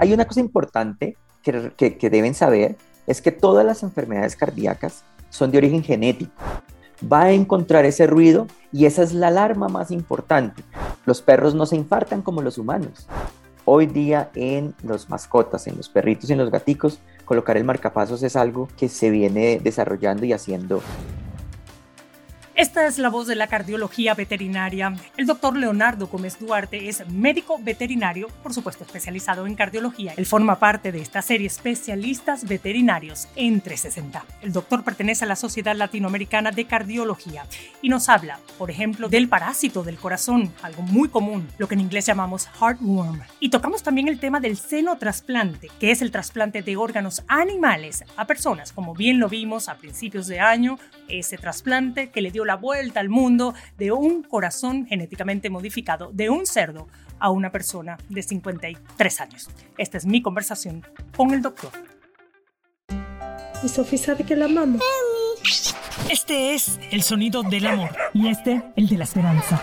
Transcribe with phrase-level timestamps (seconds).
[0.00, 5.58] Hay una cosa importante que, deben saber, es que todas las enfermedades cardíacas son de
[5.58, 6.32] origen genético.
[7.00, 10.62] Va a encontrar ese ruido y esa es la alarma más importante.
[11.04, 13.08] Los perros no se infartan como los humanos.
[13.66, 18.22] Hoy día en los mascotas, en los perritos y en los gaticos, colocar el marcapasos
[18.22, 20.80] es algo que se viene desarrollando y haciendo
[22.60, 24.94] esta es la voz de la cardiología veterinaria.
[25.16, 30.12] El doctor Leonardo Gómez Duarte es médico veterinario, por supuesto especializado en cardiología.
[30.18, 34.26] Él forma parte de esta serie Especialistas Veterinarios entre 60.
[34.42, 37.46] El doctor pertenece a la Sociedad Latinoamericana de Cardiología
[37.80, 41.80] y nos habla, por ejemplo, del parásito del corazón, algo muy común, lo que en
[41.80, 43.22] inglés llamamos heartworm.
[43.40, 48.04] Y tocamos también el tema del seno trasplante, que es el trasplante de órganos animales
[48.18, 50.78] a personas, como bien lo vimos a principios de año,
[51.18, 56.30] ese trasplante que le dio la vuelta al mundo de un corazón genéticamente modificado de
[56.30, 59.50] un cerdo a una persona de 53 años.
[59.78, 60.84] Esta es mi conversación
[61.16, 61.70] con el doctor.
[63.62, 64.82] Y Sofía sabe que la amamos.
[66.10, 69.62] Este es el sonido del amor y este el de la esperanza.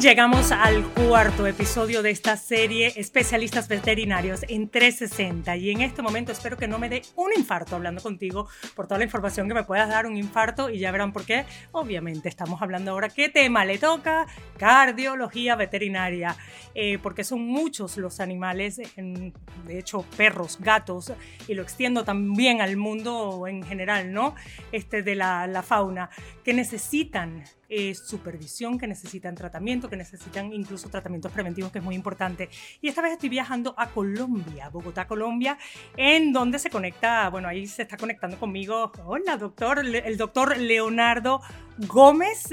[0.00, 6.32] Llegamos al cuarto episodio de esta serie Especialistas Veterinarios en 360 y en este momento
[6.32, 9.64] espero que no me dé un infarto hablando contigo por toda la información que me
[9.64, 11.44] puedas dar un infarto y ya verán por qué.
[11.72, 16.34] Obviamente estamos hablando ahora qué tema le toca, cardiología veterinaria,
[16.74, 19.32] eh, porque son muchos los animales, de
[19.78, 21.12] hecho perros, gatos
[21.46, 24.34] y lo extiendo también al mundo en general, ¿no?
[24.72, 26.08] Este de la, la fauna
[26.42, 31.94] que necesitan eh, supervisión, que necesitan tratamiento, que necesitan incluso tratamientos preventivos, que es muy
[31.94, 32.48] importante.
[32.80, 35.56] Y esta vez estoy viajando a Colombia, Bogotá, Colombia,
[35.96, 41.40] en donde se conecta, bueno, ahí se está conectando conmigo, hola doctor, el doctor Leonardo
[41.78, 42.50] Gómez.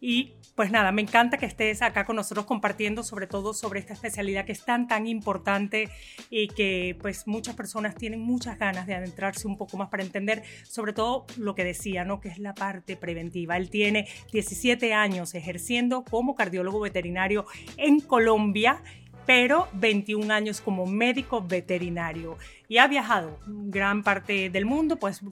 [0.00, 3.94] Y pues nada, me encanta que estés acá con nosotros compartiendo sobre todo sobre esta
[3.94, 5.88] especialidad que es tan, tan importante
[6.28, 10.42] y que pues muchas personas tienen muchas ganas de adentrarse un poco más para entender
[10.64, 12.20] sobre todo lo que decía, ¿no?
[12.20, 13.56] Que es la parte preventiva.
[13.56, 17.46] Él tiene 17 años ejerciendo como cardiólogo veterinario
[17.76, 18.82] en Colombia
[19.26, 22.36] pero 21 años como médico veterinario
[22.68, 25.22] y ha viajado gran parte del mundo, pues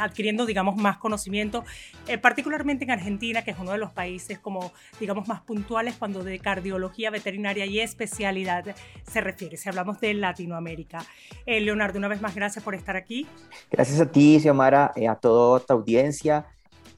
[0.00, 1.64] adquiriendo, digamos, más conocimiento,
[2.06, 6.24] eh, particularmente en Argentina, que es uno de los países como, digamos, más puntuales cuando
[6.24, 8.74] de cardiología veterinaria y especialidad
[9.06, 11.04] se refiere, si hablamos de Latinoamérica.
[11.44, 13.26] Eh, Leonardo, una vez más, gracias por estar aquí.
[13.70, 16.46] Gracias a ti, Xiomara, eh, a toda tu audiencia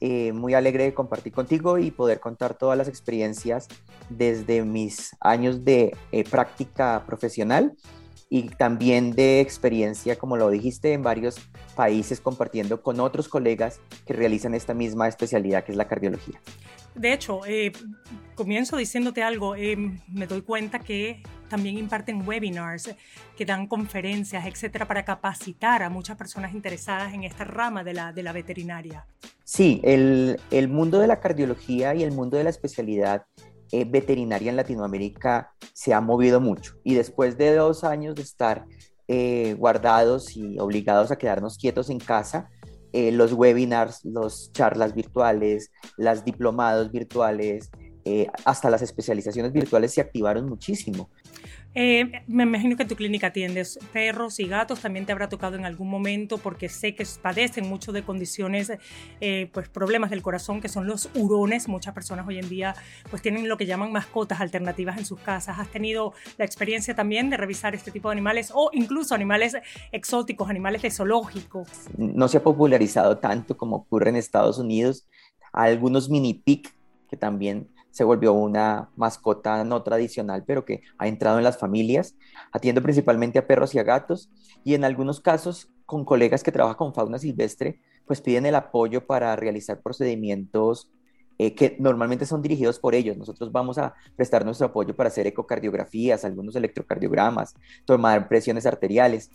[0.01, 3.69] eh, muy alegre de compartir contigo y poder contar todas las experiencias
[4.09, 7.77] desde mis años de eh, práctica profesional
[8.31, 11.37] y también de experiencia, como lo dijiste, en varios
[11.75, 16.41] países compartiendo con otros colegas que realizan esta misma especialidad que es la cardiología.
[16.95, 17.73] De hecho, eh,
[18.35, 19.55] comienzo diciéndote algo,
[20.09, 22.95] me doy cuenta que también imparten webinars,
[23.37, 28.13] que dan conferencias, etcétera, para capacitar a muchas personas interesadas en esta rama de la,
[28.13, 29.07] de la veterinaria.
[29.45, 33.25] Sí, el, mundo de la cardiología y el mundo de la especialidad
[33.73, 38.65] eh, veterinaria en Latinoamérica se ha movido mucho y después de dos años de estar
[39.09, 42.49] eh, guardados y obligados a quedarnos quietos en casa,
[42.93, 47.71] eh, los webinars, las charlas virtuales, las diplomados virtuales,
[48.05, 51.11] eh, hasta las especializaciones virtuales se activaron muchísimo.
[51.75, 55.65] Eh, me imagino que tu clínica atiendes perros y gatos, también te habrá tocado en
[55.65, 58.73] algún momento porque sé que padecen mucho de condiciones,
[59.21, 61.69] eh, pues problemas del corazón que son los hurones.
[61.69, 62.75] Muchas personas hoy en día
[63.09, 65.59] pues tienen lo que llaman mascotas alternativas en sus casas.
[65.59, 69.57] ¿Has tenido la experiencia también de revisar este tipo de animales o incluso animales
[69.93, 71.65] exóticos, animales de zoológico?
[71.97, 75.07] No se ha popularizado tanto como ocurre en Estados Unidos.
[75.53, 76.69] Algunos mini pig
[77.09, 82.17] que también se volvió una mascota no tradicional, pero que ha entrado en las familias.
[82.53, 84.31] Atiendo principalmente a perros y a gatos
[84.65, 89.07] y en algunos casos con colegas que trabajan con fauna silvestre, pues piden el apoyo
[89.07, 90.91] para realizar procedimientos
[91.43, 93.17] eh, que normalmente son dirigidos por ellos.
[93.17, 97.55] Nosotros vamos a prestar nuestro apoyo para hacer ecocardiografías, algunos electrocardiogramas,
[97.87, 99.31] tomar presiones arteriales.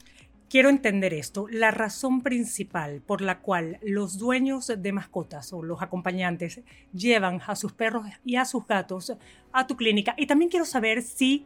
[0.49, 1.47] Quiero entender esto.
[1.49, 6.61] La razón principal por la cual los dueños de mascotas o los acompañantes
[6.93, 9.13] llevan a sus perros y a sus gatos
[9.51, 10.13] a tu clínica.
[10.17, 11.45] Y también quiero saber si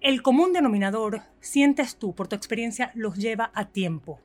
[0.00, 4.20] el común denominador, sientes tú, por tu experiencia, los lleva a tiempo.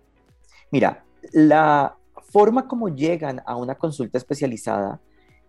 [0.70, 1.98] Mira, la
[2.30, 5.00] forma como llegan a una consulta especializada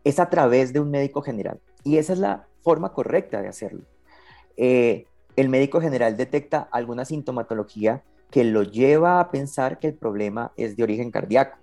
[0.04, 1.60] es a través de un médico general.
[1.82, 3.84] Y esa es la forma correcta de hacerlo.
[4.56, 5.06] Eh,
[5.36, 8.02] el médico general detecta alguna sintomatología
[8.34, 11.56] que lo lleva a pensar que el problema es de origen cardíaco.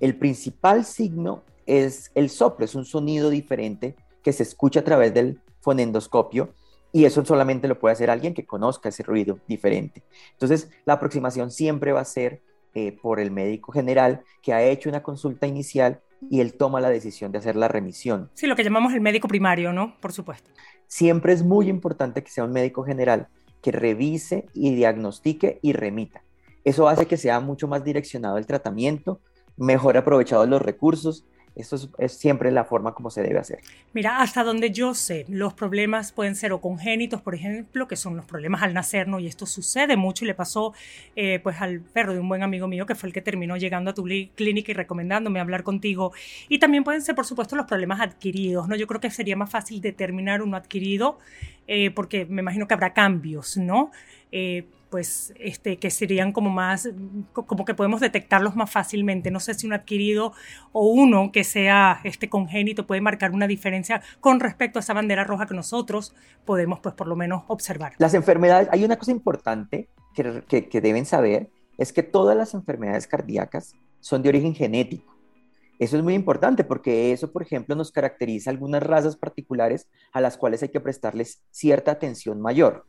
[0.00, 5.14] El principal signo es el soplo, es un sonido diferente que se escucha a través
[5.14, 6.54] del fonendoscopio
[6.90, 10.02] y eso solamente lo puede hacer alguien que conozca ese ruido diferente.
[10.32, 12.42] Entonces, la aproximación siempre va a ser
[12.74, 16.90] eh, por el médico general que ha hecho una consulta inicial y él toma la
[16.90, 18.28] decisión de hacer la remisión.
[18.34, 19.94] Sí, lo que llamamos el médico primario, ¿no?
[20.00, 20.50] Por supuesto.
[20.88, 23.28] Siempre es muy importante que sea un médico general
[23.62, 26.22] que revise y diagnostique y remita.
[26.64, 29.20] Eso hace que sea mucho más direccionado el tratamiento,
[29.56, 31.24] mejor aprovechados los recursos.
[31.54, 33.60] Eso es, siempre la forma como se debe hacer.
[33.92, 38.16] Mira, hasta donde yo sé, los problemas pueden ser o congénitos, por ejemplo, que son
[38.16, 39.20] los problemas al nacer, ¿no?
[39.20, 40.72] Y esto sucede mucho y le pasó
[41.14, 43.90] eh, pues al perro de un buen amigo mío que fue el que terminó llegando
[43.90, 44.04] a tu
[44.34, 46.12] clínica y recomendándome hablar contigo.
[46.48, 48.74] Y también pueden ser, por supuesto, los problemas adquiridos, ¿no?
[48.74, 51.18] Yo creo que sería más fácil determinar uno adquirido
[51.66, 53.90] eh, porque me imagino que habrá cambios, ¿no?
[54.30, 56.86] Eh, pues este, que serían como más,
[57.32, 59.30] como que podemos detectarlos más fácilmente.
[59.30, 60.34] No sé si un adquirido
[60.70, 65.24] o uno que sea este congénito puede marcar una diferencia con respecto a esa bandera
[65.24, 67.94] roja que nosotros podemos, pues por lo menos, observar.
[67.96, 71.48] Las enfermedades, hay una cosa importante que, que, que deben saber,
[71.78, 75.16] es que todas las enfermedades cardíacas son de origen genético.
[75.78, 80.36] Eso es muy importante porque eso, por ejemplo, nos caracteriza algunas razas particulares a las
[80.36, 82.84] cuales hay que prestarles cierta atención mayor.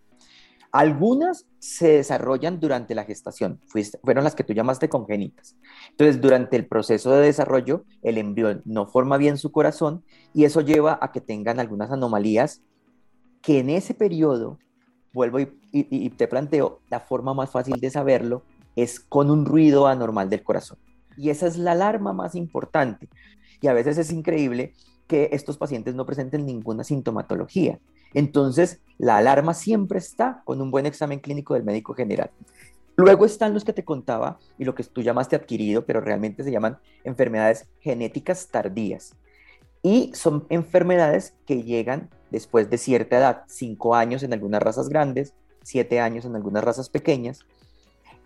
[0.74, 3.62] Algunas se desarrollan durante la gestación,
[4.04, 5.56] fueron las que tú llamaste congénitas.
[5.92, 10.04] Entonces, durante el proceso de desarrollo, el embrión no forma bien su corazón
[10.34, 12.64] y eso lleva a que tengan algunas anomalías
[13.44, 14.58] que en ese periodo,
[15.14, 18.42] vuelvo y, y te planteo, la forma más fácil de saberlo
[18.76, 20.80] es con un ruido anormal del corazón.
[21.16, 23.08] Y esa es la alarma más importante.
[23.62, 24.74] Y a veces es increíble
[25.08, 27.80] que estos pacientes no presenten ninguna sintomatología.
[28.14, 32.32] Entonces, la alarma siempre está con un buen examen clínico del médico general.
[32.96, 36.52] Luego están los que te contaba y lo que tú llamaste adquirido, pero realmente se
[36.52, 39.16] llaman enfermedades genéticas tardías.
[39.82, 45.34] Y son enfermedades que llegan después de cierta edad, cinco años en algunas razas grandes,
[45.64, 47.40] siete años en algunas razas pequeñas,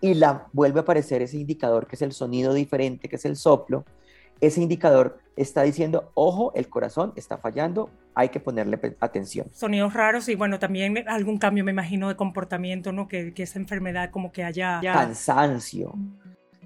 [0.00, 3.36] y la vuelve a aparecer ese indicador que es el sonido diferente, que es el
[3.36, 3.84] soplo.
[4.40, 9.46] Ese indicador está diciendo, ojo, el corazón está fallando, hay que ponerle atención.
[9.52, 13.08] Sonidos raros y bueno, también algún cambio, me imagino, de comportamiento, ¿no?
[13.08, 14.80] Que, que esa enfermedad como que haya...
[14.82, 15.94] Cansancio,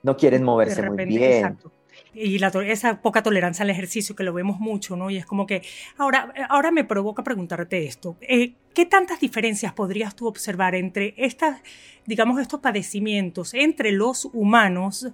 [0.03, 1.23] no quieren moverse muy bien.
[1.23, 1.73] Exacto
[2.15, 5.11] y la, esa poca tolerancia al ejercicio que lo vemos mucho, ¿no?
[5.11, 5.63] Y es como que
[5.97, 8.17] ahora, ahora me provoca preguntarte esto.
[8.21, 11.61] Eh, ¿Qué tantas diferencias podrías tú observar entre estas,
[12.07, 15.09] digamos, estos padecimientos entre los humanos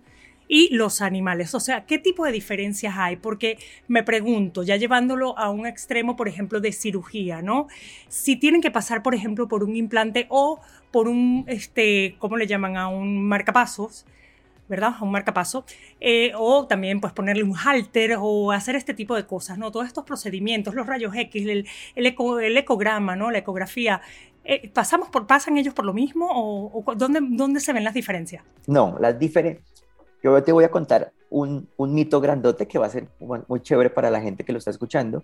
[0.49, 1.55] y los animales?
[1.55, 3.17] O sea, ¿qué tipo de diferencias hay?
[3.17, 7.69] Porque me pregunto, ya llevándolo a un extremo, por ejemplo, de cirugía, ¿no?
[8.09, 12.47] Si tienen que pasar, por ejemplo, por un implante o por un, este, ¿cómo le
[12.47, 12.77] llaman?
[12.77, 14.07] A un marcapasos
[14.69, 14.95] ¿verdad?
[15.01, 15.65] A un marcapaso,
[15.99, 19.73] eh, o también pues ponerle un halter o hacer este tipo de cosas, ¿no?
[19.73, 21.67] Todos estos procedimientos, los rayos X, el,
[22.57, 23.31] ecograma, ¿no?
[23.31, 24.01] La ecografía,
[24.45, 28.45] eh, ¿pasamos por, ¿pasan ellos por lo mismo o, ¿dónde, dónde, se ven las diferencias?
[28.67, 29.65] No, las diferencias,
[30.37, 33.09] yo te voy a contar un, un mito grandote que va a ser
[33.47, 35.23] muy chévere para la gente que lo está escuchando,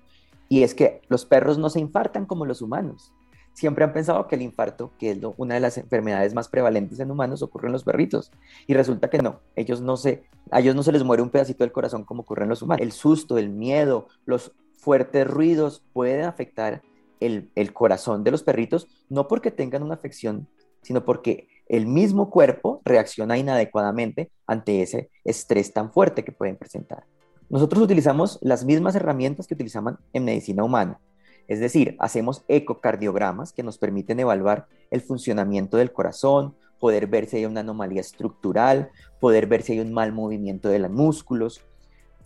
[0.48, 3.12] y es que los perros no se infartan como los humanos
[3.54, 7.10] siempre han pensado que el infarto, que es una de las enfermedades más prevalentes en
[7.10, 8.30] humanos, ocurre en los perritos.
[8.66, 11.64] Y resulta que no, ellos no se, a ellos no se les muere un pedacito
[11.64, 12.82] del corazón como ocurre en los humanos.
[12.82, 16.82] El susto, el miedo, los fuertes ruidos pueden afectar
[17.20, 20.48] el, el corazón de los perritos, no porque tengan una afección,
[20.82, 27.04] sino porque el mismo cuerpo reacciona inadecuadamente ante ese estrés tan fuerte que pueden presentar.
[27.48, 31.00] Nosotros utilizamos las mismas herramientas que utilizaban en medicina humana,
[31.46, 37.38] es decir, hacemos ecocardiogramas que nos permiten evaluar el funcionamiento del corazón, poder ver si
[37.38, 38.90] hay una anomalía estructural,
[39.20, 41.60] poder ver si hay un mal movimiento de los músculos.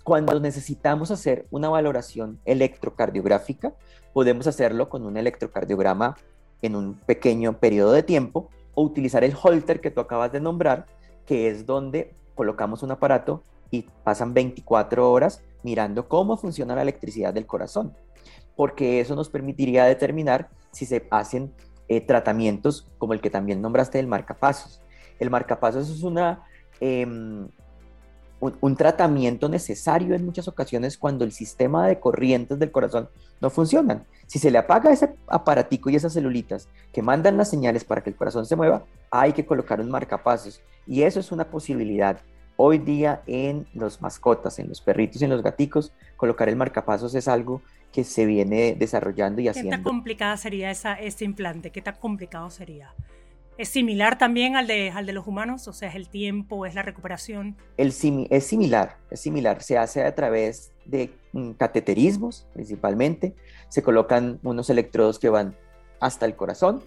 [0.05, 3.75] Cuando necesitamos hacer una valoración electrocardiográfica,
[4.13, 6.17] podemos hacerlo con un electrocardiograma
[6.63, 10.87] en un pequeño periodo de tiempo o utilizar el holter que tú acabas de nombrar,
[11.27, 13.43] que es donde colocamos un aparato
[13.73, 17.93] y pasan 24 horas mirando cómo funciona la electricidad del corazón,
[18.55, 21.53] porque eso nos permitiría determinar si se hacen
[21.89, 24.81] eh, tratamientos como el que también nombraste del marcapasos.
[25.19, 26.45] El marcapasos es una,
[26.79, 27.49] em,
[28.41, 33.09] un, tratamiento necesario en muchas ocasiones cuando el sistema de corrientes del corazón
[33.41, 34.05] no funcionan.
[34.27, 38.11] Si se le apaga ese aparatico y esas celulitas que mandan las señales para que
[38.11, 40.61] el corazón se mueva, hay que colocar un marcapasos.
[40.87, 42.21] Y eso es una posibilidad.
[42.57, 47.15] Hoy día en los mascotas, en los perritos y en los gaticos, colocar el marcapasos
[47.15, 49.71] es algo que se viene desarrollando y haciendo.
[49.71, 51.71] ¿Qué tan complicada sería esa, este implante?
[51.71, 52.93] ¿Qué tan complicado sería?
[53.59, 55.67] ¿Es similar también al de, al de los humanos?
[55.67, 57.57] O sea, ¿es el tiempo, es la recuperación?
[57.77, 59.61] El, es similar, es similar.
[59.65, 63.35] Se hace a través de mm, cateterismos principalmente.
[63.69, 65.57] Se colocan unos electrodos que van
[65.99, 66.85] hasta el corazón.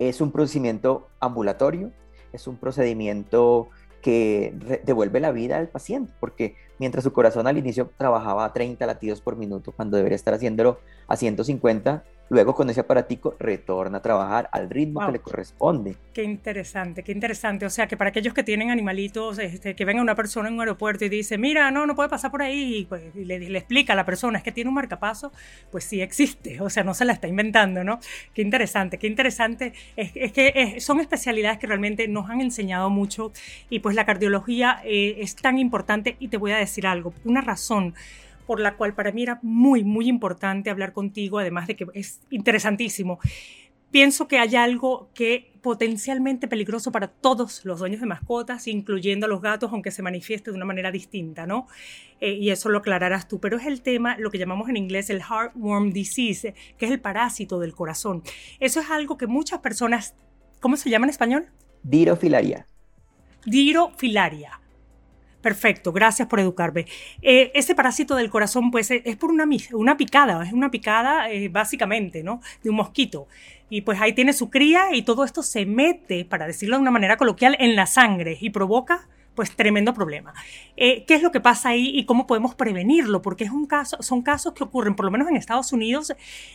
[0.00, 1.92] Es un procedimiento ambulatorio,
[2.32, 3.68] es un procedimiento
[4.02, 8.84] que devuelve la vida al paciente, porque mientras su corazón al inicio trabajaba a 30
[8.86, 14.02] latidos por minuto, cuando debería estar haciéndolo a 150, luego con ese aparatico retorna a
[14.02, 15.96] trabajar al ritmo que le corresponde.
[16.12, 17.66] Qué interesante, qué interesante.
[17.66, 20.60] O sea, que para aquellos que tienen animalitos, este, que venga una persona en un
[20.60, 23.96] aeropuerto y dice, mira, no, no puede pasar por ahí, y, pues, le, explica a
[23.96, 25.32] la persona, es que tiene un marcapaso,
[25.70, 28.00] pues sí existe, o sea, no se la está inventando, ¿no?
[28.34, 29.72] Qué interesante, qué interesante.
[29.96, 33.32] Es, que son especialidades que realmente nos han enseñado mucho
[33.70, 37.40] y pues la cardiología eh, es tan importante y te voy a decir algo, una
[37.40, 37.94] razón
[38.48, 42.22] por la cual para mí era muy, muy importante hablar contigo, además de que es
[42.30, 43.18] interesantísimo.
[43.90, 49.28] Pienso que hay algo que potencialmente peligroso para todos los dueños de mascotas, incluyendo a
[49.28, 51.66] los gatos, aunque se manifieste de una manera distinta, ¿no?
[52.22, 55.10] Eh, y eso lo aclararás tú, pero es el tema, lo que llamamos en inglés
[55.10, 58.22] el heartworm disease, que es el parásito del corazón.
[58.60, 60.14] Eso es algo que muchas personas,
[60.58, 61.48] ¿cómo se llama en español?
[61.82, 62.66] Dirofilaria.
[63.44, 64.57] Dirofilaria.
[65.40, 66.86] Perfecto, gracias por educarme.
[67.22, 71.48] Eh, ese parásito del corazón, pues es por una, una picada, es una picada eh,
[71.48, 72.40] básicamente, ¿no?
[72.62, 73.28] De un mosquito.
[73.70, 76.90] Y pues ahí tiene su cría y todo esto se mete, para decirlo de una
[76.90, 79.06] manera coloquial, en la sangre y provoca
[79.38, 80.34] pues tremendo problema.
[80.76, 83.22] Eh, ¿Qué es lo que pasa ahí y cómo podemos prevenirlo?
[83.22, 86.12] Porque es un caso, son casos que ocurren, por lo menos en Estados Unidos,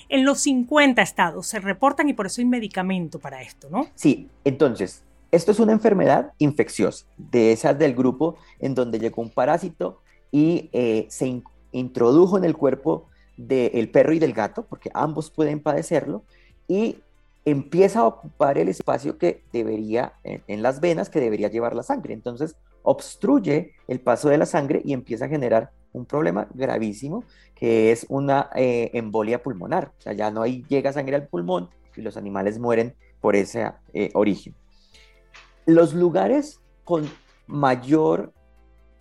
[0.09, 3.87] en los 50 estados se reportan y por eso hay medicamento para esto, ¿no?
[3.95, 5.01] Sí, entonces,
[5.33, 9.99] esto es una enfermedad infecciosa, de esas del grupo en donde llegó un parásito
[10.31, 15.59] y eh, se introdujo en el cuerpo del perro y del gato, porque ambos pueden
[15.59, 16.23] padecerlo,
[16.67, 16.97] y
[17.45, 22.13] empieza a ocupar el espacio que debería, en, las venas, que debería llevar la sangre.
[22.13, 27.23] Entonces, obstruye el paso de la sangre y empieza a generar un problema gravísimo,
[27.55, 29.93] que es una eh, embolia pulmonar.
[29.97, 33.71] O sea, ya no hay, llega sangre al pulmón y los animales mueren por ese
[33.93, 34.53] eh, origen.
[35.65, 37.09] Los lugares con
[37.47, 38.33] mayor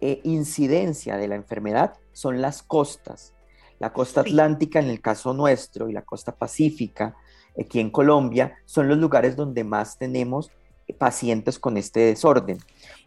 [0.01, 3.35] eh, incidencia de la enfermedad son las costas.
[3.79, 7.17] La costa atlántica en el caso nuestro y la costa pacífica
[7.59, 10.51] aquí en Colombia son los lugares donde más tenemos
[10.93, 12.59] pacientes con este desorden.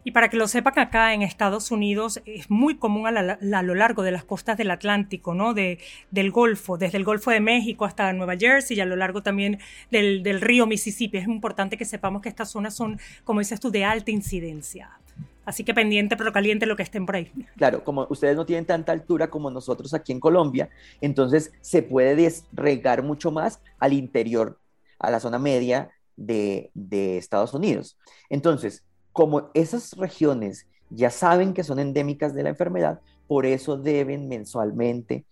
[0.04, 4.04] Y para que lo sepan, acá en Estados Unidos es muy común a, lo largo
[4.04, 5.52] de las costas del Atlántico, ¿no?
[5.52, 5.80] De,
[6.12, 9.58] del Golfo, desde el Golfo de México hasta Nueva Jersey y a lo largo también
[9.90, 11.18] del, del río Mississippi.
[11.18, 14.90] Es importante que sepamos que estas zonas son, como dices tú, de alta incidencia.
[15.44, 17.32] Así que pendiente pero caliente lo que estén por ahí.
[17.56, 20.68] Claro, como ustedes no tienen tanta altura como nosotros aquí en Colombia,
[21.00, 24.58] entonces se puede desregar mucho más al interior,
[24.98, 26.70] a la zona media de,
[27.18, 27.96] Estados Unidos.
[28.28, 34.28] Entonces, como esas regiones ya saben que son endémicas de la enfermedad, por eso deben
[34.28, 35.24] mensualmente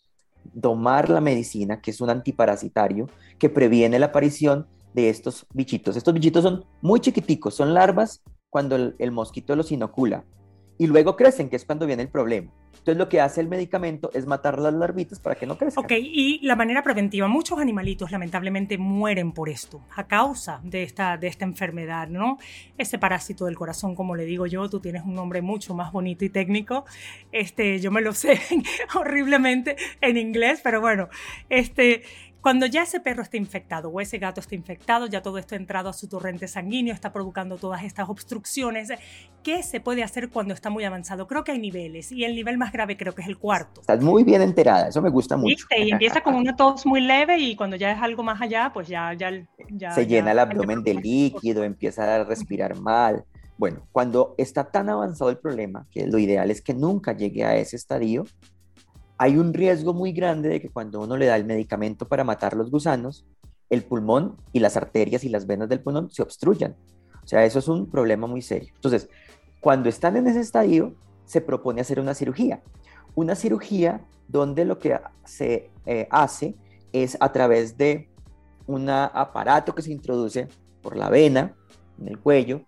[0.61, 5.97] tomar la medicina, que es un antiparasitario, que previene la aparición de estos bichitos.
[5.97, 10.25] Estos bichitos son muy chiquiticos, son larvas cuando el, el, mosquito los inocula
[10.79, 12.53] y luego crecen, que es cuando viene el problema.
[12.79, 15.85] Entonces lo que hace el medicamento es matar las larvitas para que no crezcan.
[15.85, 21.17] Ok, y la manera preventiva, muchos animalitos lamentablemente mueren por esto, a causa de esta,
[21.17, 22.39] de esta enfermedad, ¿no?
[22.77, 26.25] Este parásito del corazón, como le digo yo, tú tienes un nombre mucho más bonito
[26.25, 26.85] y técnico,
[27.33, 28.41] este, yo me lo sé
[28.95, 31.09] horriblemente en inglés, pero bueno,
[31.49, 32.03] este,
[32.45, 35.59] cuando ya ese perro está infectado o ese gato está infectado, ya todo esto ha
[35.59, 38.91] entrado a su torrente sanguíneo, está provocando todas estas obstrucciones,
[39.43, 41.27] ¿qué se puede hacer cuando está muy avanzado?
[41.27, 43.81] Creo que hay niveles y el nivel más grave creo que es el cuarto.
[43.81, 45.65] Estás muy bien enterada, eso me gusta mucho.
[45.75, 48.89] Y empieza con una tos muy leve y cuando ya es algo más allá, pues
[48.89, 49.15] ya...
[49.15, 49.31] ya,
[49.71, 53.25] ya se llena el abdomen de líquido, empieza a respirar mal.
[53.57, 57.57] Bueno, cuando está tan avanzado el problema, que lo ideal es que nunca llegue a
[57.57, 58.27] ese estadio,
[59.19, 62.55] hay un riesgo muy grande de que cuando uno le da el medicamento para matar
[62.55, 63.27] los gusanos,
[63.71, 66.77] el pulmón y las arterias y las venas del pulmón se obstruyan.
[67.23, 68.73] O sea, eso es un problema muy serio.
[68.75, 69.09] Entonces,
[69.61, 70.95] cuando están en ese estadio,
[71.25, 72.63] se propone hacer una cirugía.
[73.15, 76.55] Una cirugía donde lo que se eh, hace
[76.93, 78.09] es a través de
[78.67, 80.49] un aparato que se introduce
[80.83, 81.55] por la vena
[81.99, 82.63] en el cuello,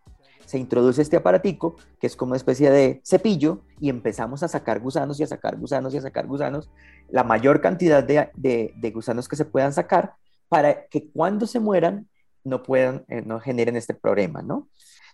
[0.46, 4.80] se introduce este aparatico, que es como una especie de cepillo, y empezamos a sacar
[4.80, 6.70] gusanos y a sacar gusanos y a sacar gusanos,
[7.10, 10.14] la mayor cantidad de, gusanos que se puedan sacar,
[10.48, 12.08] para que cuando se mueran
[12.44, 14.68] no puedan, eh, no generen este problema, ¿no?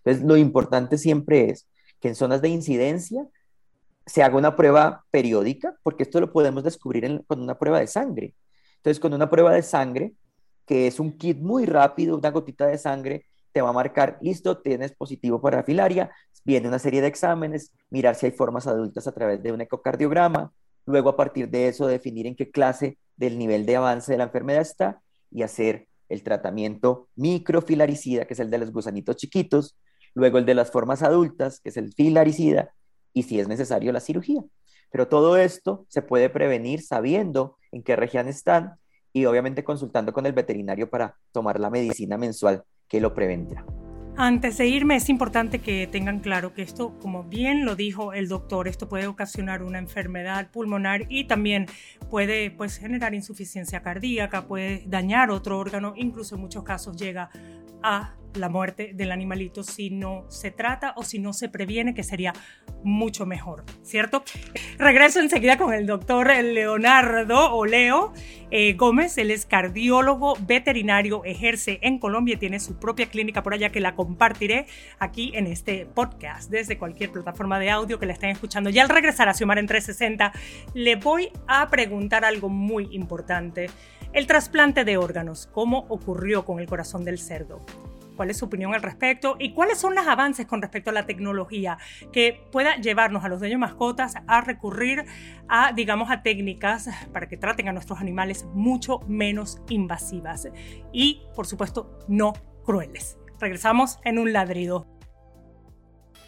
[0.04, 1.66] Entonces, lo importante siempre es
[2.00, 3.26] que en zonas de incidencia
[4.04, 8.34] se haga una prueba periódica, porque esto lo podemos descubrir con una prueba de sangre.
[8.76, 10.12] Entonces, con una prueba de sangre,
[10.66, 14.58] que es un kit muy rápido, una gotita de sangre, te va a marcar, listo,
[14.58, 16.10] tienes positivo para filaria,
[16.44, 20.52] viene una serie de exámenes, mirar si hay formas adultas a través de un ecocardiograma,
[20.86, 24.24] luego a partir de eso definir en qué clase del nivel de avance de la
[24.24, 29.76] enfermedad está y hacer el tratamiento microfilaricida, que es el de los gusanitos chiquitos,
[30.14, 32.74] luego el de las formas adultas, que es el filaricida,
[33.14, 34.42] y si es necesario la cirugía.
[34.90, 38.74] Pero todo esto se puede prevenir sabiendo en qué región están
[39.12, 43.64] y obviamente consultando con el veterinario para tomar la medicina mensual que lo prevendrá.
[44.18, 48.28] Antes de irme, es importante que tengan claro que esto, como bien lo dijo el
[48.28, 51.64] doctor, esto puede ocasionar una enfermedad pulmonar y también
[52.10, 57.30] puede pues, generar insuficiencia cardíaca, puede dañar otro órgano, incluso en muchos casos llega
[57.82, 62.02] a la muerte del animalito si no se trata o si no se previene, que
[62.02, 62.32] sería
[62.82, 64.24] mucho mejor, ¿cierto?
[64.78, 68.12] Regreso enseguida con el doctor Leonardo o Leo
[68.50, 73.70] eh, Gómez, él es cardiólogo veterinario, ejerce en Colombia, tiene su propia clínica por allá
[73.70, 74.66] que la compartiré
[74.98, 78.68] aquí en este podcast desde cualquier plataforma de audio que la estén escuchando.
[78.68, 80.32] Y al regresar a Xiomara en 360,
[80.74, 83.70] le voy a preguntar algo muy importante.
[84.12, 87.64] El trasplante de órganos, ¿cómo ocurrió con el corazón del cerdo?
[88.16, 91.06] Cuál es su opinión al respecto y cuáles son los avances con respecto a la
[91.06, 91.78] tecnología
[92.12, 95.04] que pueda llevarnos a los dueños mascotas a recurrir
[95.48, 100.48] a, digamos, a técnicas para que traten a nuestros animales mucho menos invasivas
[100.92, 102.32] y, por supuesto, no
[102.64, 103.18] crueles.
[103.38, 104.86] Regresamos en un ladrido.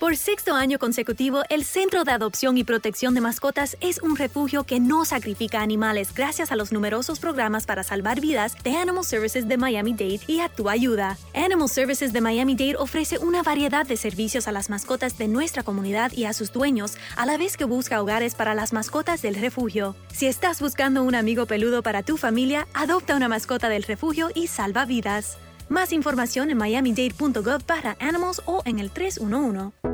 [0.04, 4.64] Por sexto año consecutivo, el Centro de Adopción y Protección de Mascotas es un refugio
[4.64, 9.48] que no sacrifica animales gracias a los numerosos programas para salvar vidas de Animal Services
[9.48, 11.16] de Miami-Dade y a tu ayuda.
[11.32, 16.12] Animal Services de Miami-Dade ofrece una variedad de servicios a las mascotas de nuestra comunidad
[16.12, 19.96] y a sus dueños, a la vez que busca hogares para las mascotas del refugio.
[20.12, 24.48] Si estás buscando un amigo peludo para tu familia, adopta una mascota del refugio y
[24.48, 25.38] salva vidas.
[25.70, 29.93] Más información en miamidade.gov para animals o en el 311.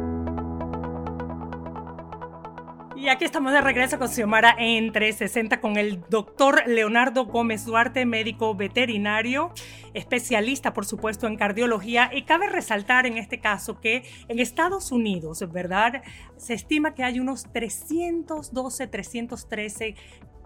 [3.00, 8.04] Y aquí estamos de regreso con Xiomara en 360 con el doctor Leonardo Gómez Duarte,
[8.04, 9.54] médico veterinario,
[9.94, 12.10] especialista por supuesto en cardiología.
[12.12, 16.02] Y cabe resaltar en este caso que en Estados Unidos, ¿verdad?
[16.36, 19.94] Se estima que hay unos 312, 313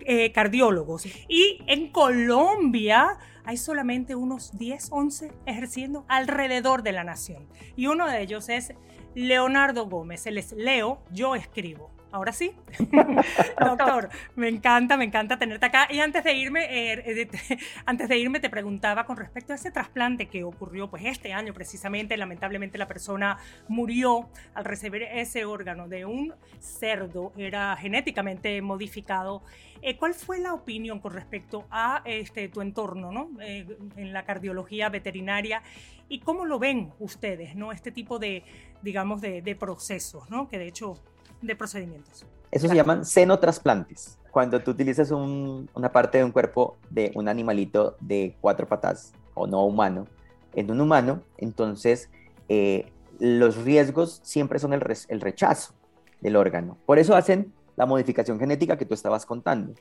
[0.02, 1.06] eh, cardiólogos.
[1.26, 7.48] Y en Colombia hay solamente unos 10, 11 ejerciendo alrededor de la nación.
[7.74, 8.74] Y uno de ellos es
[9.16, 10.24] Leonardo Gómez.
[10.28, 11.90] Él es Leo, yo escribo.
[12.14, 12.52] Ahora sí.
[13.58, 15.88] Doctor, me encanta, me encanta tenerte acá.
[15.90, 17.28] Y antes de irme, eh,
[17.86, 21.52] antes de irme te preguntaba con respecto a ese trasplante que ocurrió pues este año
[21.52, 22.16] precisamente.
[22.16, 29.42] Lamentablemente la persona murió al recibir ese órgano de un cerdo, era genéticamente modificado.
[29.82, 33.30] Eh, ¿Cuál fue la opinión con respecto a este, tu entorno ¿no?
[33.42, 35.64] Eh, en la cardiología veterinaria
[36.08, 37.72] y cómo lo ven ustedes, ¿no?
[37.72, 38.44] este tipo de,
[38.82, 40.48] digamos, de, de procesos, ¿no?
[40.48, 41.02] que de hecho
[41.46, 42.24] de procedimientos.
[42.50, 44.18] Eso se llaman senotrasplantes.
[44.30, 49.46] Cuando tú utilizas una parte de un cuerpo de un animalito de cuatro patas o
[49.46, 50.06] no humano
[50.54, 52.10] en un humano, entonces
[52.48, 55.74] eh, los riesgos siempre son el, el rechazo
[56.20, 56.76] del órgano.
[56.86, 59.74] Por eso hacen la modificación genética que tú estabas contando.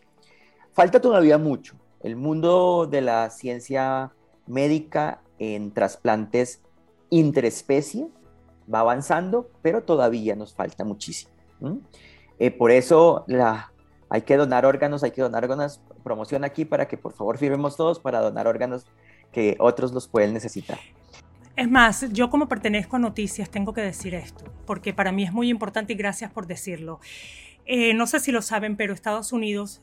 [0.72, 1.76] Falta todavía mucho.
[2.02, 4.12] El mundo de la ciencia
[4.48, 6.62] médica en trasplantes
[7.10, 8.08] interespecie
[8.74, 11.33] va avanzando, pero todavía nos falta muchísimo.
[12.40, 13.72] Eh, por eso la,
[14.10, 15.80] hay que donar órganos, hay que donar órganos.
[16.04, 18.86] Promoción aquí para que por favor firmemos todos para donar órganos
[19.32, 20.80] que otros los pueden necesitar.
[21.56, 25.32] Es más, yo como pertenezco a Noticias tengo que decir esto, porque para mí es
[25.32, 27.00] muy importante y gracias por decirlo.
[27.66, 29.82] Eh, no sé si lo saben, pero Estados Unidos,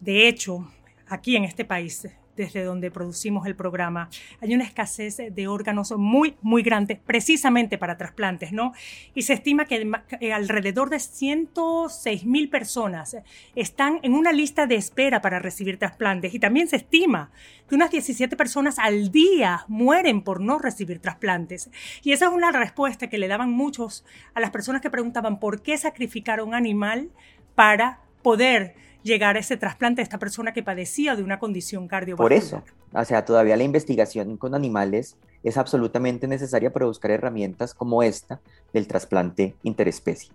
[0.00, 0.68] de hecho,
[1.08, 4.08] aquí en este país, desde donde producimos el programa,
[4.40, 8.72] hay una escasez de órganos muy, muy grande, precisamente para trasplantes, ¿no?
[9.14, 9.90] Y se estima que
[10.32, 13.16] alrededor de 106 mil personas
[13.54, 16.34] están en una lista de espera para recibir trasplantes.
[16.34, 17.30] Y también se estima
[17.68, 21.70] que unas 17 personas al día mueren por no recibir trasplantes.
[22.02, 25.62] Y esa es una respuesta que le daban muchos a las personas que preguntaban por
[25.62, 27.10] qué sacrificar a un animal
[27.54, 32.28] para poder llegar a ese trasplante de esta persona que padecía de una condición cardiovascular.
[32.28, 32.62] Por eso,
[32.92, 38.40] o sea, todavía la investigación con animales es absolutamente necesaria para buscar herramientas como esta
[38.72, 40.32] del trasplante interespecie.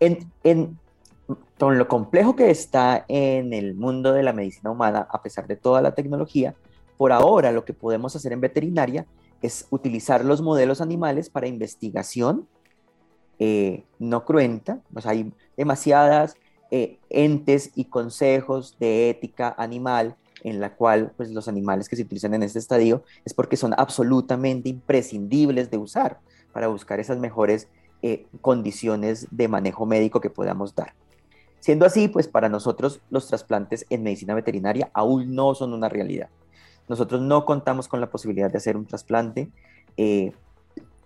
[0.00, 0.78] En, en,
[1.58, 5.56] con lo complejo que está en el mundo de la medicina humana, a pesar de
[5.56, 6.54] toda la tecnología,
[6.96, 9.06] por ahora lo que podemos hacer en veterinaria
[9.42, 12.46] es utilizar los modelos animales para investigación
[13.38, 14.80] eh, no cruenta.
[14.94, 16.36] O sea, hay demasiadas
[16.70, 22.02] eh, entes y consejos de ética animal en la cual pues, los animales que se
[22.02, 26.20] utilizan en este estadio es porque son absolutamente imprescindibles de usar
[26.52, 27.68] para buscar esas mejores
[28.02, 30.94] eh, condiciones de manejo médico que podamos dar.
[31.60, 36.28] Siendo así, pues para nosotros los trasplantes en medicina veterinaria aún no son una realidad.
[36.88, 39.50] Nosotros no contamos con la posibilidad de hacer un trasplante.
[39.96, 40.32] Eh,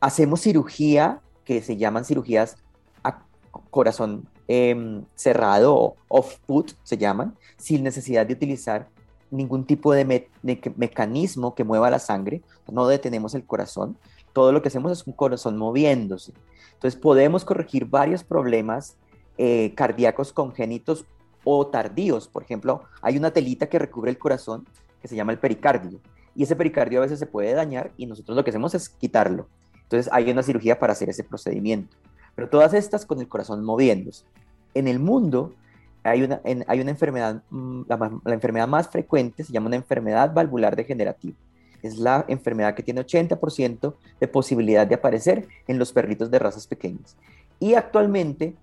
[0.01, 2.57] hacemos cirugía que se llaman cirugías
[3.03, 3.23] a
[3.71, 8.87] corazón Em, cerrado o off-put se llaman, sin necesidad de utilizar
[9.31, 10.29] ningún tipo de,
[10.77, 13.97] mecanismo que mueva la sangre, no detenemos el corazón,
[14.35, 16.35] todo lo que hacemos es un corazón moviéndose.
[16.75, 18.97] Entonces podemos corregir varios problemas
[19.39, 21.07] eh, cardíacos congénitos
[21.45, 22.29] o tardíos.
[22.29, 24.67] Por ejemplo, hay una telita que recubre el corazón
[25.01, 25.99] que se llama el pericardio
[26.35, 29.47] y ese pericardio a veces se puede dañar y nosotros lo que hacemos es quitarlo.
[29.85, 31.97] Entonces hay una cirugía para hacer ese procedimiento.
[32.35, 34.25] Pero todas estas con el corazón moviéndose.
[34.75, 35.55] En el mundo
[36.05, 41.37] hay una, enfermedad, mm, la, la, enfermedad más frecuente se llama una enfermedad valvular degenerativa.
[41.83, 46.67] Es la enfermedad que tiene 80% de posibilidad de aparecer en los perritos de razas
[46.67, 47.17] pequeñas.
[47.59, 48.55] Y actualmente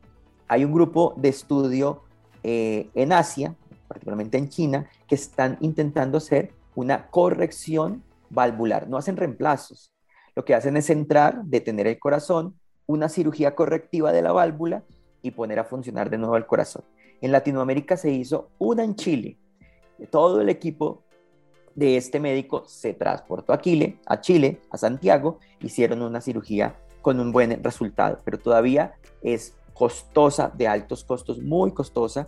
[0.48, 2.02] hay un grupo de estudio
[2.44, 3.56] eh, en Asia,
[3.88, 8.88] particularmente en China, que están intentando hacer una corrección valvular.
[8.88, 9.92] No hacen reemplazos.
[10.36, 14.84] Lo que hacen es entrar, detener el corazón, una cirugía correctiva de la válvula
[15.22, 16.84] y poner a funcionar de nuevo el corazón.
[17.22, 19.38] En Latinoamérica se hizo una en Chile.
[20.10, 21.04] Todo el equipo
[21.76, 27.20] de este médico se transportó a Chile, a Chile, a Santiago, hicieron una cirugía con
[27.20, 32.28] un buen resultado, pero todavía es costosa, de altos costos, muy costosa.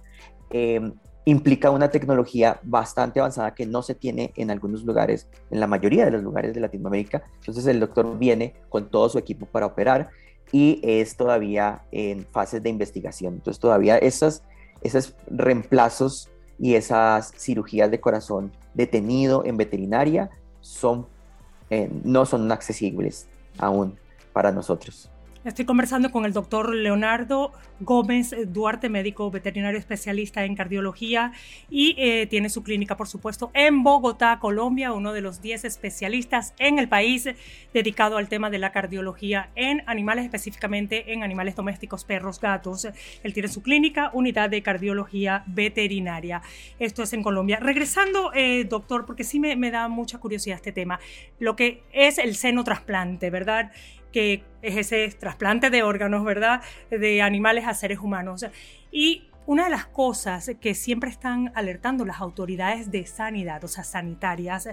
[0.49, 0.93] Em,
[1.25, 6.05] implica una tecnología bastante avanzada que no se tiene en algunos lugares, en la mayoría
[6.05, 7.23] de los lugares de Latinoamérica.
[7.39, 10.09] Entonces el doctor viene con todo su equipo para operar
[10.51, 13.35] y es todavía en fases de investigación.
[13.35, 14.43] Entonces todavía esas,
[14.81, 21.07] esos reemplazos y esas cirugías de corazón detenido en veterinaria son,
[21.69, 23.27] eh, no son accesibles
[23.57, 23.97] aún
[24.33, 25.09] para nosotros.
[25.43, 31.31] Estoy conversando con el doctor Leonardo Gómez Duarte, médico veterinario especialista en cardiología
[31.67, 36.53] y eh, tiene su clínica, por supuesto, en Bogotá, Colombia, uno de los 10 especialistas
[36.59, 37.27] en el país
[37.73, 42.87] dedicado al tema de la cardiología en animales, específicamente en animales domésticos, perros, gatos.
[43.23, 46.43] Él tiene su clínica, unidad de cardiología veterinaria.
[46.77, 47.57] Esto es en Colombia.
[47.59, 50.99] Regresando, eh, doctor, porque sí me, me da mucha curiosidad este tema,
[51.39, 53.71] lo que es el seno trasplante, ¿verdad?
[54.11, 56.61] Que es ese trasplante de órganos, ¿verdad?
[56.89, 58.45] De animales a seres humanos.
[58.91, 63.83] Y una de las cosas que siempre están alertando las autoridades de sanidad, o sea,
[63.83, 64.69] sanitarias,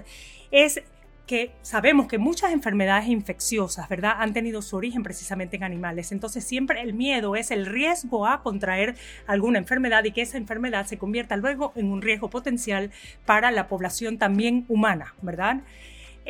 [0.51, 0.83] es
[1.29, 6.11] que sabemos que muchas enfermedades infecciosas, ¿verdad?, han tenido su origen precisamente en animales.
[6.11, 8.95] Entonces siempre el miedo es el riesgo a contraer
[9.27, 12.89] alguna enfermedad y que esa enfermedad se convierta luego en un riesgo potencial
[13.27, 15.61] para la población también humana, ¿verdad?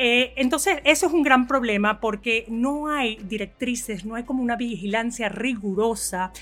[0.02, 4.56] Eh, entonces, eso es un gran problema porque no hay directrices, no hay como una
[4.56, 6.32] vigilancia rigurosa.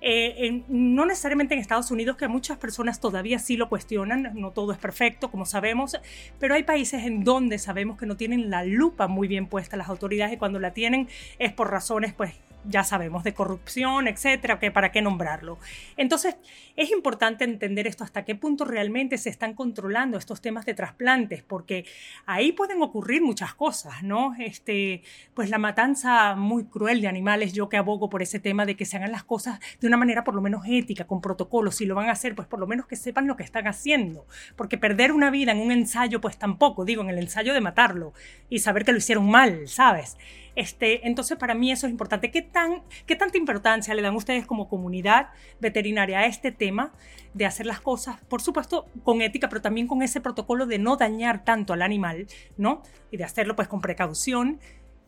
[0.00, 4.72] Eh, no necesariamente en Estados Unidos, que muchas personas todavía sí lo cuestionan, no todo
[4.72, 5.98] es perfecto, como sabemos,
[6.38, 9.90] pero hay países en donde sabemos que no tienen la lupa muy bien puesta las
[9.90, 11.06] autoridades y cuando la tienen
[11.38, 12.32] es por razones pues
[12.68, 15.58] ya sabemos, de corrupción, etcétera, que para qué nombrarlo.
[15.96, 16.36] Entonces,
[16.76, 21.42] es importante entender esto hasta qué punto realmente se están controlando estos temas de trasplantes,
[21.42, 21.84] porque
[22.26, 24.34] ahí pueden ocurrir muchas cosas, ¿no?
[24.38, 25.02] Este,
[25.34, 28.84] pues la matanza muy cruel de animales, yo que abogo por ese tema de que
[28.84, 31.94] se hagan las cosas de una manera por lo menos ética, con protocolos, si lo
[31.94, 35.12] van a hacer, pues por lo menos que sepan lo que están haciendo, porque perder
[35.12, 38.12] una vida en un ensayo, pues tampoco, digo, en el ensayo de matarlo
[38.48, 40.16] y saber que lo hicieron mal, ¿sabes?
[40.56, 42.30] Este, entonces, para mí eso es importante.
[42.30, 45.28] ¿Qué, tan, ¿Qué tanta importancia le dan ustedes como comunidad
[45.60, 46.92] veterinaria a este tema
[47.32, 50.96] de hacer las cosas, por supuesto, con ética, pero también con ese protocolo de no
[50.96, 52.82] dañar tanto al animal, ¿no?
[53.10, 54.60] Y de hacerlo pues con precaución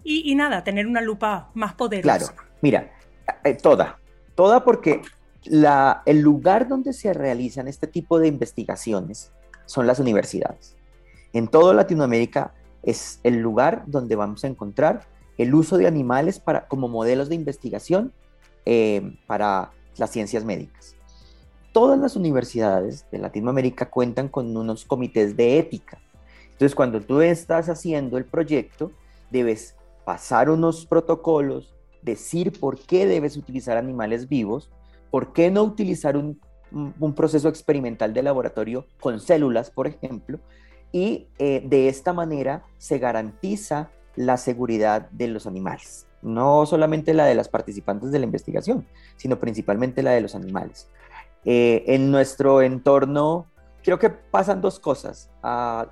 [0.08, 2.18] y, nada, tener una lupa más poderosa.
[2.18, 2.32] Claro,
[2.62, 2.92] mira,
[3.42, 3.98] eh, toda,
[4.36, 5.02] toda porque
[5.44, 9.32] el lugar donde se realizan este tipo de investigaciones
[9.64, 10.76] son las universidades.
[11.32, 12.54] En toda Latinoamérica
[12.84, 17.34] es el lugar donde vamos a encontrar el uso de animales para, como modelos de
[17.34, 18.12] investigación
[18.64, 20.96] eh, para las ciencias médicas.
[21.72, 26.00] Todas las universidades de Latinoamérica cuentan con unos comités de ética.
[26.46, 28.92] Entonces, cuando tú estás haciendo el proyecto,
[29.30, 34.70] debes pasar unos protocolos, decir por qué debes utilizar animales vivos,
[35.10, 36.40] por qué no utilizar un,
[37.14, 40.40] proceso experimental de laboratorio con células, por ejemplo,
[40.92, 46.06] y eh, de esta manera se garantiza la seguridad de los animales.
[46.22, 50.88] No solamente la de las participantes de la investigación, sino principalmente la de los animales.
[51.44, 53.46] Eh, en nuestro entorno,
[53.84, 55.30] creo que pasan dos cosas.
[55.42, 55.86] Ah,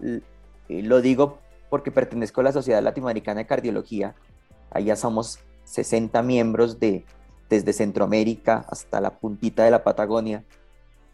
[0.68, 1.38] lo digo
[1.70, 4.14] porque pertenezco a la Sociedad Latinoamericana de Cardiología.
[4.70, 7.04] Allá somos 60 miembros de,
[7.48, 10.44] desde Centroamérica hasta la puntita de la Patagonia.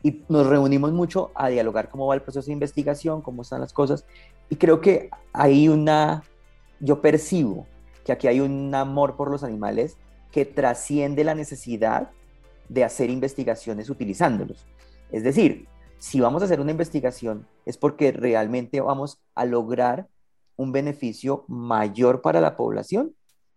[0.02, 3.72] Y nos reunimos mucho a dialogar cómo va el proceso de investigación, cómo están las
[3.72, 4.06] cosas.
[4.48, 6.22] Y creo que hay una
[6.80, 7.66] yo percibo
[8.04, 9.96] que aquí hay un amor por los animales
[10.32, 12.10] que trasciende la necesidad
[12.68, 14.66] de hacer investigaciones utilizándolos.
[15.10, 15.66] Es decir,
[15.98, 20.08] si vamos a hacer una investigación es porque realmente vamos a lograr
[20.56, 23.14] un beneficio mayor para la población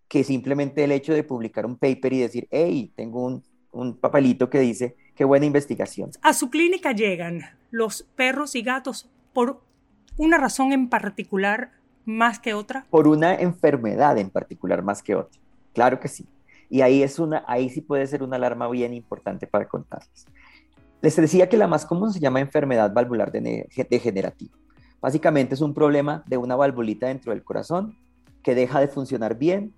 [0.07, 4.49] que simplemente el hecho de publicar un paper y decir, hey, tengo un, un papelito
[4.49, 6.11] que dice, qué buena investigación.
[6.21, 9.61] A su clínica llegan los perros y gatos por
[10.17, 11.71] una razón en particular
[12.05, 12.85] más que otra?
[12.89, 15.41] Por una enfermedad en particular más que otra.
[15.73, 16.27] Claro que sí.
[16.69, 20.25] Y ahí, es una, ahí sí puede ser una alarma bien importante para contarles.
[21.01, 24.57] Les decía que la más común se llama enfermedad valvular degenerativa.
[25.01, 27.97] Básicamente es un problema de una valvulita dentro del corazón
[28.41, 29.73] que deja de funcionar bien,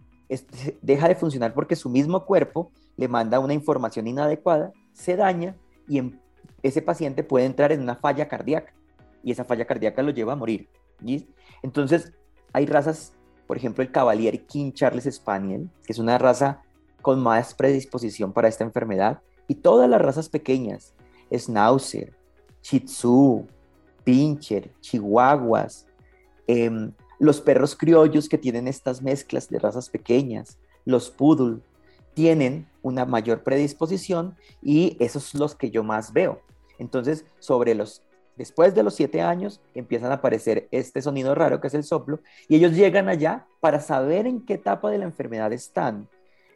[0.82, 5.56] deja de funcionar porque su mismo cuerpo le manda una información inadecuada, se daña
[5.88, 6.14] y
[6.62, 8.74] ese paciente puede entrar en una falla cardíaca
[9.24, 10.70] y esa falla cardíaca lo lleva a morir.
[11.64, 12.14] Entonces,
[12.54, 13.14] hay razas,
[13.48, 16.62] por ejemplo, el Cavalier King Charles Spaniel, que es una raza
[17.02, 20.94] con más predisposición para esta enfermedad, y todas las razas pequeñas,
[21.32, 22.14] Schnauzer,
[22.64, 23.46] Shih Tzu,
[24.04, 25.86] Pinscher, Chihuahuas,
[26.48, 31.62] em, los perros criollos que tienen estas mezclas de razas pequeñas, los poodle,
[32.14, 36.40] tienen una mayor predisposición y esos son los que yo más veo.
[36.78, 38.02] Entonces, sobre los
[38.36, 42.20] Después de los siete años empiezan a aparecer este sonido raro que es el soplo
[42.48, 46.10] y ellos llegan allá para saber en qué etapa de la enfermedad están.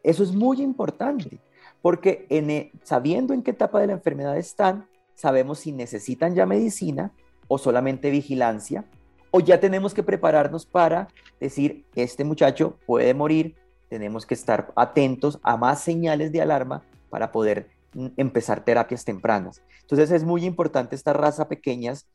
[0.03, 1.39] Eso es muy importante
[1.81, 6.45] porque en, e, sabiendo en qué etapa de la enfermedad están, sabemos si necesitan ya
[6.45, 7.11] medicina
[7.47, 8.85] o solamente vigilancia
[9.31, 11.07] o ya tenemos que prepararnos para
[11.39, 13.55] decir, este muchacho puede morir,
[13.87, 17.69] tenemos que estar atentos a más señales de alarma para poder
[18.17, 19.61] empezar terapias tempranas.
[19.81, 22.07] Entonces es muy importante esta raza pequeñas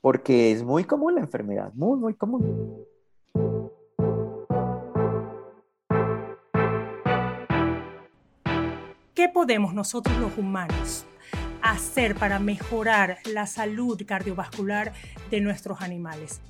[0.00, 2.84] porque es muy común la enfermedad, muy, muy común.
[9.14, 11.04] ¿Qué podemos nosotros los humanos
[11.60, 14.92] hacer para mejorar la salud cardiovascular
[15.30, 16.40] de nuestros animales?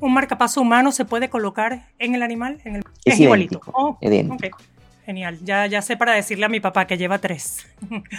[0.00, 2.60] ¿Un marcapaso humano se puede colocar en el animal?
[2.64, 2.84] En el...
[3.04, 3.60] Es, igualito.
[3.72, 3.98] Oh,
[5.08, 7.64] Genial, ya, ya sé para decirle a mi papá que lleva tres.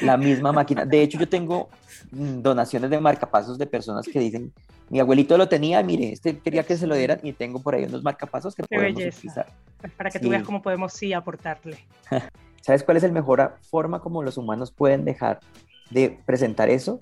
[0.02, 0.86] La misma máquina.
[0.86, 1.70] De hecho, yo tengo
[2.10, 4.52] mm, donaciones de marcapasos de personas que dicen,
[4.90, 7.84] mi abuelito lo tenía, mire, este quería que se lo dieran y tengo por ahí
[7.84, 9.46] unos marcapasos que podemos utilizar.
[9.80, 11.78] Pues para que tú veas cómo podemos sí aportarle.
[12.64, 15.42] ¿Sabes cuál es la mejor forma como los humanos pueden dejar
[15.92, 17.00] de presentar eso?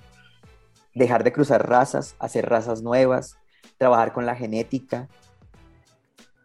[0.96, 3.38] Dejar de cruzar razas, hacer razas nuevas,
[3.78, 5.08] trabajar con la genética,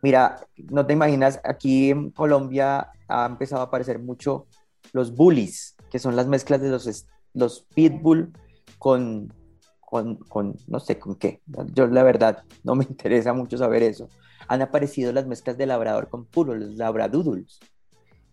[0.03, 4.47] Mira, no te imaginas, aquí en Colombia ha empezado a aparecer mucho
[4.93, 8.33] los bullies, que son las mezclas de los, los pitbull
[8.79, 9.33] con,
[9.81, 11.41] con, con, no sé con qué.
[11.75, 14.09] Yo la verdad no me interesa mucho saber eso.
[14.49, 17.61] Han aparecido las mezclas de labrador con puro, los labradoodles.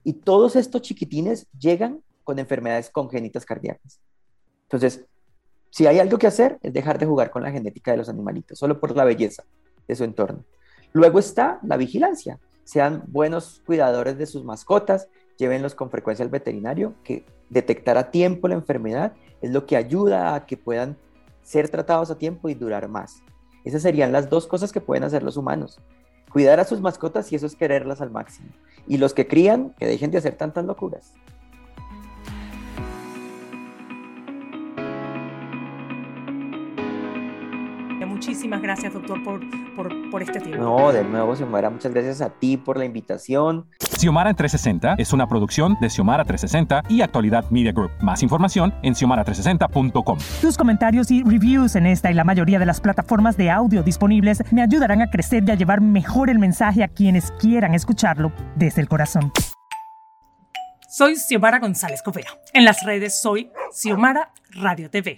[0.04, 4.00] Y todos estos chiquitines llegan con enfermedades congénitas cardíacas.
[4.64, 5.06] Entonces,
[5.72, 8.58] si hay algo que hacer, es dejar de jugar con la genética de los animalitos,
[8.58, 9.44] solo por la belleza
[9.88, 10.46] de su entorno.
[10.94, 12.40] Luego está la vigilancia.
[12.70, 18.48] Sean buenos cuidadores de sus mascotas, llévenlos con frecuencia al veterinario, que detectar a tiempo
[18.48, 20.96] la enfermedad es lo que ayuda a que puedan
[21.42, 23.24] ser tratados a tiempo y durar más.
[23.66, 25.80] Esas serían las dos cosas que pueden hacer los humanos.
[26.32, 28.50] Cuidar a sus mascotas y eso es quererlas al máximo.
[28.86, 31.16] Y los que crían, que dejen de hacer tantas locuras.
[38.40, 39.42] Muchísimas gracias, doctor, por,
[39.76, 40.64] por, por este tiempo.
[40.64, 43.68] No, de nuevo, Xiomara, muchas gracias a ti por la invitación.
[43.98, 47.92] Xiomara en 360 es una producción de Xiomara 360 y Actualidad Media Group.
[48.02, 50.20] Más información en xiomara360.com.
[50.40, 54.42] Tus comentarios y reviews en esta y la mayoría de las plataformas de audio disponibles
[54.54, 58.80] me ayudarán a crecer y a llevar mejor el mensaje a quienes quieran escucharlo desde
[58.80, 59.34] el corazón.
[60.88, 62.30] Soy Xiomara González Covera.
[62.54, 65.18] En las redes soy Xiomara Radio TV.